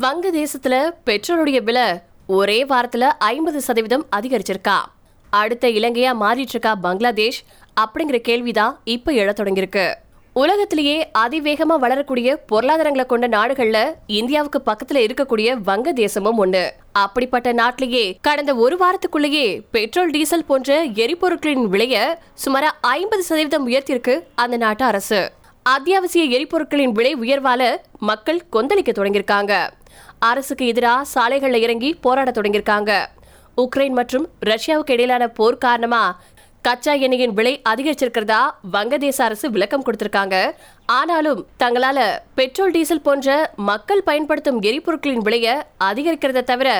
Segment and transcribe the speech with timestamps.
[0.00, 1.82] வங்கதேசத்துல பெட்ரோலுடைய விலை
[2.26, 4.76] ஒரே வாரத்துல ஐம்பது சதவீதம் அதிகரிச்சிருக்கா.
[5.30, 7.44] அடுத்த இலங்கையா மாறிட்டு இருக்கா பங்களாதேஷ்?
[7.80, 9.94] அப்படிங்கிற கேள்விதான் இப்ப எழத் தொடங்கியிருக்கு.
[10.32, 16.70] உலகத்திலேயே அதிவேகமா வளரக்கூடிய பொருளாதாரங்களை கொண்ட நாடுகள்ல இந்தியாவுக்கு பக்கத்துல இருக்கக்கூடிய வங்கதேசமும் ஒண்ணு.
[16.92, 24.56] அப்படிப்பட்ட நாட்டிலேயே கடந்த ஒரு வாரத்துக்குள்ளேயே பெட்ரோல் டீசல் போன்ற எரிபொருட்களின் விலைய சுமார ஐம்பது சதவீதம் உயர்த்தியிருக்கு அந்த
[24.56, 25.32] நாட்டு அரசு.
[25.62, 29.70] அத்தியாவசிய எரிபொருட்களின் விலை உயர்வால மக்கள் கொந்தளிக்க தொடங்கியிருக்காங்க.
[30.30, 32.92] அரசுக்கு எதிராக சாலைகளில் இறங்கி போராட தொடங்கியிருக்காங்க.
[33.62, 36.04] உக்ரைன் மற்றும் ரஷ்யாவுக்கு இடையிலான போர் காரணமா
[36.66, 38.38] கச்சா எண்ணெயின் விலை அதிகரிச்சிருக்கிறதா
[38.72, 40.36] வங்கதேச அரசு விளக்கம் கொடுத்திருக்காங்க.
[40.98, 41.98] ஆனாலும் தங்களால
[42.38, 43.36] பெட்ரோல் டீசல் போன்ற
[43.70, 45.48] மக்கள் பயன்படுத்தும் எரிபொருட்களின் விலைய
[45.88, 46.70] அதிகரிக்கிறத தவிர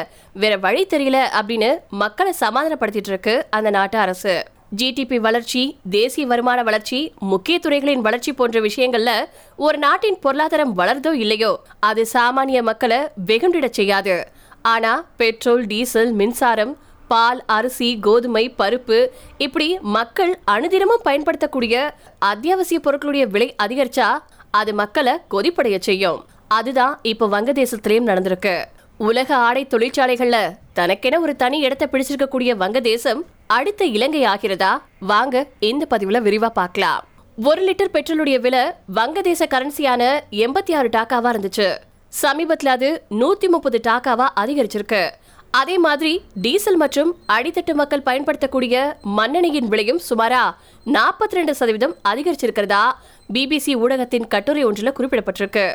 [0.43, 1.71] வேற வழி தெரியல அப்படின்னு
[2.03, 4.35] மக்களை சமாதானப்படுத்திட்டு இருக்கு அந்த நாட்டு அரசு.
[4.77, 9.11] ஜிடிபி வளர்ச்சி தேசிய வருமான வளர்ச்சி முக்கிய துறைகளின் வளர்ச்சி போன்ற விஷயங்கள்ல
[9.57, 14.29] ஒரு நாட்டின் பொருளாதாரம் வளர்தோ இல்லையோ அது சாமானிய மக்களை வெகுண்டிடச் செய்யாது.
[14.63, 16.77] ஆனா பெட்ரோல் டீசல் மின்சாரம்
[17.09, 24.09] பால் அரிசி கோதுமை பருப்பு இப்படி மக்கள் அனுதினமும் பயன்படுத்தக்கூடிய அத்தியாவசிய பொருட்களுடைய விலை அதிகரிச்சா
[24.51, 26.25] அது மக்களை கொதிப்படைய செய்யும்.
[26.49, 28.65] அதுதான் இப்ப வங்கதேசத்திலயும் நடந்திருக்கு.
[28.99, 30.37] உலக ஆடை தொழிற்சாலைகள்ல
[30.73, 34.83] தனக்கென ஒரு தனி இடத்தை பிடிச்சிருக்கக்கூடிய வங்கதேசம் அடுத்த இலங்கை ஆகிறதா?
[35.01, 37.05] வாங்க இந்த பதிவுல விரிவா பார்க்கலாம்.
[37.37, 38.63] ஒரு லிட்டர் பெட்ரோலுடைய விலை
[38.95, 41.77] வங்கதேச கரன்சியான எண்பத்தி ஆறு டாக்காவா இருந்துச்சு.
[42.09, 45.11] சமீபத்தில் அது நூத்தி முப்பது டாக்காவா அதிகரிச்சிருக்கு.
[45.51, 50.55] அதே மாதிரி டீசல் மற்றும் அடித்தட்டு மக்கள் பயன்படுத்தக்கூடிய மண்ணெண்ணெயின் விலையும் சுமாரா
[50.87, 52.85] நாற்பத்தி ரெண்டு சதவீதம் அதிகரிச்சிருக்கிறதா
[53.33, 55.75] பிபிசி ஊடகத்தின் கட்டுரை ஒன்றில் குறிப்பிடப்பட்டிருக்கு.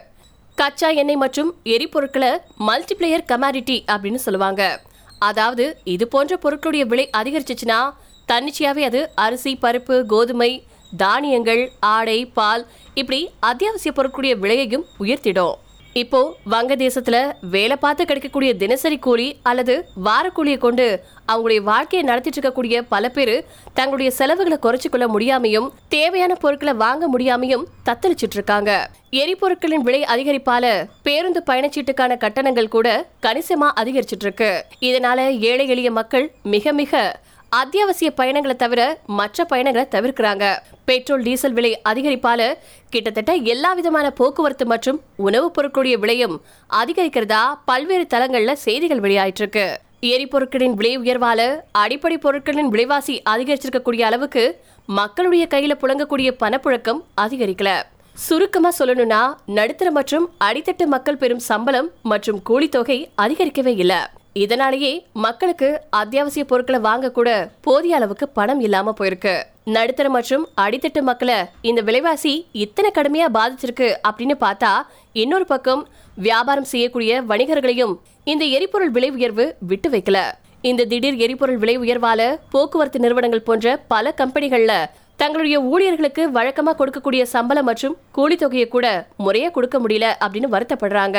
[0.55, 4.81] கச்சா எண்ணெய் மற்றும் எரிபொருட்களை மல்டிப்ளேயர் கமாடிட்டி அப்படின்னு சொல்லுவாங்க.
[5.19, 7.79] அதாவது இது போன்ற பொருட்களுடைய விலை அதிகரிச்சிச்சுன்னா
[8.27, 10.51] தன்னிச்சையாகவே அது அரிசி பருப்பு கோதுமை
[10.97, 15.55] தானியங்கள் ஆடை பால் இப்படி அத்தியாவசிய பொருட்களுடைய விலையையும் உயர்த்திடும்.
[15.93, 22.85] இப்போ வங்கதேசத்துல வேலை பார்த்து கிடைக்கக்கூடிய தினசரி கூலி அல்லது வார கூலியை கொண்டு அவங்களுடைய வாழ்க்கையை நடத்திட்டு இருக்கக்கூடிய
[22.89, 28.89] பல பேர் தங்களுடைய செலவுகளை குறைச்சிக்கொள்ள கொள்ள முடியாமையும் தேவையான பொருட்களை வாங்க முடியாமையும் தத்தளிச்சிட்டு இருக்காங்க.
[29.11, 34.65] எரிபொருட்களின் விலை அதிகரிப்பால பேருந்து பயணச்சீட்டுக்கான கட்டணங்கள் கூட கணிசமா அதிகரிச்சிட்டு இருக்கு.
[34.81, 37.19] இதனால ஏழை எளிய மக்கள் மிக மிக
[37.49, 40.57] அத்தியாவசிய பயணங்களை தவிர மற்ற பயணங்களை தவிர்க்கிறாங்க.
[40.85, 42.53] பெட்ரோல் டீசல் விலை அதிகரிப்பால
[42.89, 50.73] கிட்டத்தட்ட எல்லா விதமான போக்குவரத்து மற்றும் உணவுப் பொருட்களுடைய விலையும் அதிகரிக்கிறதா பல்வேறு தளங்கள்ல செய்திகள் வெளியாயிட்டு இருக்கு எரிபொருட்களின்
[50.73, 57.81] விலை உயர்வால அடிப்படை பொருட்களின் விலைவாசி அதிகரிச்சிருக்கக்கூடிய அளவுக்கு மக்களுடைய கையில புழங்கக்கூடிய பணப்புழக்கம் அதிகரிக்கல.
[58.13, 63.97] சுருக்கமா சொல்லணும்னா நடுத்தர மற்றும் அடித்தட்டு மக்கள் பெறும் சம்பளம் மற்றும் கூலித்தொகை அதிகரிக்கவே இல்லை.
[64.33, 69.43] இதனாலேயே மக்களுக்கு அத்தியாவசிய பொருட்களை வாங்க கூட போதிய அளவுக்கு பணம் இல்லாம போயிருக்கு.
[69.63, 74.71] நடுத்தர மற்றும் அடித்தட்டு மக்களை இந்த விலைவாசி இத்தனை கடுமையா பாதிச்சிருக்கு அப்படின்னு பார்த்தா
[75.13, 80.19] இன்னொரு பக்கம் வியாபாரம் செய்யக்கூடிய வணிகர்களையும் இந்த எரிபொருள் விலை உயர்வு விட்டு வைக்கல.
[80.61, 84.85] இந்த திடீர் எரிபொருள் விலை உயர்வால போக்குவரத்து நிறுவனங்கள் போன்ற பல கம்பெனிகள்ல
[85.21, 88.85] தங்களுடைய ஊழியர்களுக்கு வழக்கமாக கொடுக்கக்கூடிய சம்பளம் மற்றும் கூலி தொகையை கூட
[89.23, 91.17] முறையாக கொடுக்க முடியல அப்படின்னு வருத்தப்படுறாங்க.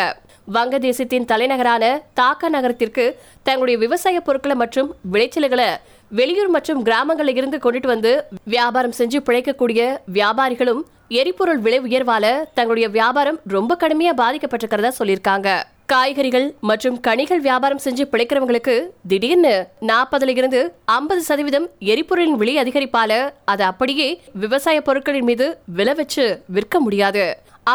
[0.56, 1.84] வங்கதேசத்தின் தலைநகரான
[2.20, 3.04] தாக்கா நகரத்திற்கு
[3.48, 5.68] தங்களுடைய விவசாய பொருட்களை மற்றும் விளைச்சல்களை
[6.10, 8.12] வெளியூர் மற்றும் கிராமங்களில் இருந்து கொண்டுட்டு வந்து
[8.54, 9.82] வியாபாரம் செஞ்சு பிழைக்கக்கூடிய
[10.18, 10.82] வியாபாரிகளும்
[11.20, 15.48] எரிபொருள் விலை உயர்வால தங்களுடைய வியாபாரம் ரொம்ப கடுமையா பாதிக்கப்பட்டிருக்கிறதா சொல்லியிருக்காங்க.
[15.90, 18.74] காய்கறிகள் மற்றும் கனிகள் வியாபாரம் செஞ்சு பிழைக்கிறவங்களுக்கு
[19.10, 19.54] திடீர்னு
[19.88, 20.60] நாற்பதுல இருந்து
[20.96, 23.12] ஐம்பது சதவீதம் எரிபொருளின் விலை அதிகரிப்பால
[23.52, 24.08] அதை அப்படியே
[24.42, 25.46] விவசாய பொருட்களின் மீது
[25.78, 27.24] விலை வச்சு விற்க முடியாது.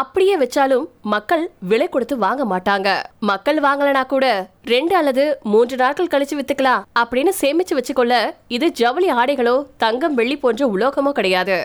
[0.00, 2.88] அப்படியே வச்சாலும் மக்கள் விலை கொடுத்து வாங்க மாட்டாங்க.
[3.30, 4.26] மக்கள் வாங்கலனா கூட
[4.72, 8.14] ரெண்டு அல்லது மூன்று நாட்கள் கழிச்சு வித்துக்கலாம் அப்படின்னு சேமிச்சு வச்சுக்கொள்ள
[8.58, 11.58] இது ஜவுளி ஆடைகளோ தங்கம் வெள்ளி போன்ற உலோகமோ கிடையாது.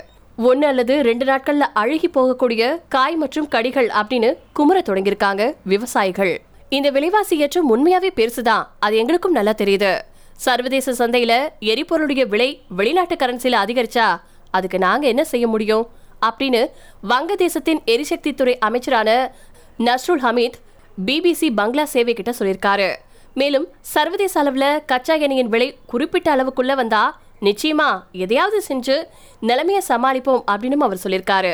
[0.44, 6.42] ஒன்னு அல்லது ரெண்டு நாட்கள்ல அழுகி போகக்கூடிய காய் மற்றும் கடிகள் அப்படின்னு குமர தொடங்கியிருக்காங்க விவசாயிகள்.
[6.70, 8.64] இந்த விலைவாசி ஏற்றம் உண்மையாவே பெருசுதான்.
[8.80, 10.02] அது எங்களுக்கும் நல்லா தெரியுது.
[10.34, 15.88] சர்வதேச சந்தையில எரிபொருளுடைய விலை வெளிநாட்டு கரன்சில அதிகரிச்சா அதுக்கு நாங்க என்ன செய்ய முடியும்?
[16.22, 16.68] அப்படின்னு
[17.10, 19.32] வங்கதேசத்தின் எரிசக்தி துறை அமைச்சரான
[19.80, 20.58] நஸ்ருல் ஹமீத்
[21.06, 22.96] பிபிசி பங்களா சேவை கிட்ட சொல்லியிருக்காரு.
[23.34, 27.04] மேலும் சர்வதேச அளவுல கச்சா எண்ணெயின் விலை குறிப்பிட்ட அளவுக்குள்ள வந்தா
[27.42, 28.96] நிச்சயமா எதையாவது செஞ்சு
[29.40, 31.54] நிலைமையை சமாளிப்போம் அப்படின்னு அவர் சொல்லியிருக்காரு.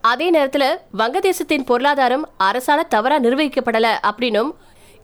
[0.00, 0.64] அதே நேரத்துல
[0.98, 4.50] வங்கதேசத்தின் பொருளாதாரம் அரசால தவறா நிர்வகிக்கப்படல அப்படின்னும்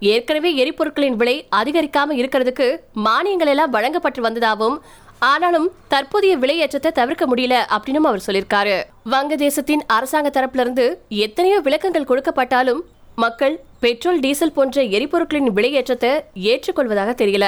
[0.00, 2.66] ஏற்கனவே எரிபொருட்களின் விலை அதிகரிக்காம இருக்கிறதுக்கு
[3.06, 4.78] மானியங்கள் எல்லாம் வழங்கப்பட்டு வந்ததாகவும்
[5.18, 8.76] ஆனாலும் தற்போதைய விலையேற்றத்தை தவிர்க்க முடியல அப்படின்னு அவர் சொல்லியிருக்காரு.
[9.10, 12.80] வங்கதேசத்தின் அரசாங்க தரப்புல இருந்து எத்தனையோ விளக்கங்கள் கொடுக்கப்பட்டாலும்
[13.16, 17.46] மக்கள் பெட்ரோல் டீசல் போன்ற எரிபொருட்களின் விலை ஏற்றத்தை ஏற்றுக்கொள்வதாக தெரியல.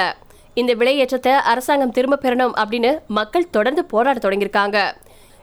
[0.59, 4.77] இந்த விலையேற்றத்தை அரசாங்கம் திரும்ப பெறணும் அப்படின்னு மக்கள் தொடர்ந்து போராட தொடங்கியிருக்காங்க.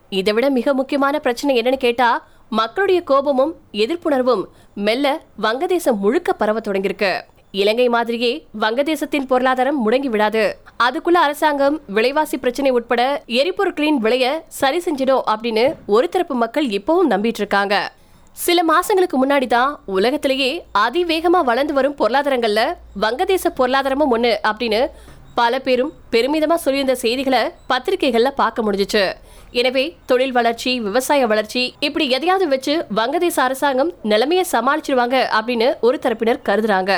[0.09, 2.09] இதை விட மிக முக்கியமான பிரச்சனை என்னன்னு கேட்டா
[2.49, 4.43] மக்களுடைய கோபமும் எதிர்ப்புணர்வும்
[4.75, 5.07] மெல்ல
[5.43, 7.13] வங்கதேசம் முழுக்க பரவ தொடங்கியிருக்கு.
[7.51, 10.45] இலங்கை மாதிரியே வங்கதேசத்தின் பொருளாதாரம் முடங்கி விடாது.
[10.85, 14.27] அதுக்குள்ள அரசாங்கம் விலைவாசி பிரச்சனை உட்பட எரிபொருட்களின் விலைய
[14.61, 17.77] சரி செஞ்சிடும் அப்படின்னு ஒரு தரப்பு மக்கள் இப்பவும் நம்பிட்டு இருக்காங்க.
[18.37, 20.51] சில மாசங்களுக்கு முன்னாடி தான் உலகத்திலேயே
[20.83, 22.63] அதிவேகமா வளர்ந்து வரும் பொருளாதாரங்கள்ல
[23.03, 24.81] வங்கதேச பொருளாதாரமும் ஒண்ணு அப்படின்னு
[25.39, 29.05] பல பேரும் பெருமிதமா சொல்லியிருந்த செய்திகளை பத்திரிகைகள்ல பார்க்க முடிஞ்சிச்சு.
[29.61, 36.43] எனவே தொழில் வளர்ச்சி விவசாய வளர்ச்சி இப்படி எதையாவது வச்சு வங்கதேச அரசாங்கம் நிலைமையை சமாளிச்சிருவாங்க அப்படின்னு ஒரு தரப்பினர்
[36.49, 36.93] கருதுறாங்க.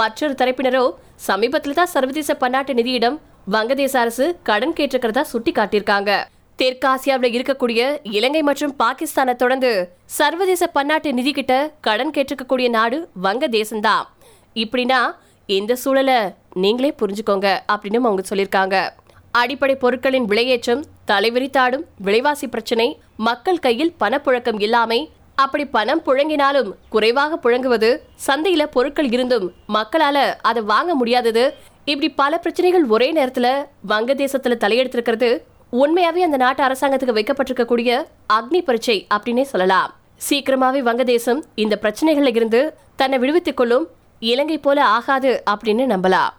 [0.00, 0.84] மற்றொரு தரப்பினரோ
[1.28, 3.16] சமீபத்தில் தான் சர்வதேச பன்னாட்டு நிதியிடம்
[3.56, 6.12] வங்கதேச அரசு கடன் கேட்டிருக்கிறதா சுட்டி காட்டியிருக்காங்க
[6.60, 14.06] தெற்காசியாவில் இருக்கக்கூடிய இலங்கை மற்றும் பாகிஸ்தானை தொடர்ந்து சர்வதேச பன்னாட்டு நிதி கிட்ட கடன் கேட்டிருக்கக்கூடிய நாடு வங்கதேசம்தான்
[14.54, 14.98] இப்படின்னா
[15.46, 16.18] இந்த சூழலை
[16.54, 18.88] நீங்களே புரிஞ்சுக்கோங்க அப்படின்னு அவங்க சொல்லியிருக்காங்க.
[19.32, 27.90] அடிப்படை பொருட்களின் விலையேற்றம் தலைவிரித்தாடும் விலைவாசி பிரச்சனை மக்கள் கையில் பணப்புழக்கம் இல்லாமை அப்படி பணம் புழங்கினாலும் குறைவாக புழங்குவது
[28.26, 31.54] சந்தையில பொருட்கள் இருந்தும் மக்களால அதை வாங்க முடியாதது
[31.84, 33.48] இப்படி பல பிரச்சனைகள் ஒரே நேரத்துல
[33.88, 35.30] வங்கதேசத்துல தலையெடுத்திருக்கிறது
[35.72, 37.90] உண்மையாவே அந்த நாட்டு அரசாங்கத்துக்கு வைக்கப்பட்டிருக்கக்கூடிய
[38.32, 39.94] அக்னி பரீட்சை அப்படின்னே சொல்லலாம்.
[40.30, 43.86] சீக்கிரமாவே வங்கதேசம் இந்த பிரச்சனைகள்ல இருந்து தன்னை விடுவித்துக் கொள்ளும்
[44.20, 46.32] இலங்கை போல ஆகாது அப்படின்னு நம்பலாம்.